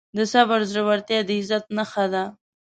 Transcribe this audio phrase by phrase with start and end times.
[0.17, 2.23] د صبر زړورتیا د عزت نښه ده.